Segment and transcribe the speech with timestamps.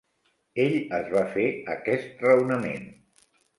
[0.63, 1.45] Ell es va fer
[1.75, 2.91] aquest raonament.